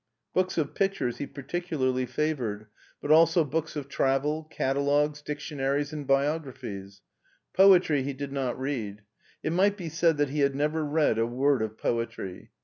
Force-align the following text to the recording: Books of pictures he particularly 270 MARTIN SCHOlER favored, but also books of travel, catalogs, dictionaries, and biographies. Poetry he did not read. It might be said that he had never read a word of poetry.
Books 0.33 0.57
of 0.57 0.73
pictures 0.73 1.17
he 1.19 1.27
particularly 1.27 2.07
270 2.07 2.33
MARTIN 2.33 2.35
SCHOlER 2.35 2.51
favored, 2.55 2.67
but 3.03 3.11
also 3.11 3.43
books 3.43 3.75
of 3.75 3.87
travel, 3.87 4.45
catalogs, 4.49 5.21
dictionaries, 5.21 5.93
and 5.93 6.07
biographies. 6.07 7.03
Poetry 7.53 8.01
he 8.01 8.13
did 8.13 8.31
not 8.31 8.59
read. 8.59 9.03
It 9.43 9.53
might 9.53 9.77
be 9.77 9.89
said 9.89 10.17
that 10.17 10.29
he 10.29 10.39
had 10.39 10.55
never 10.55 10.83
read 10.83 11.19
a 11.19 11.27
word 11.27 11.61
of 11.61 11.77
poetry. 11.77 12.49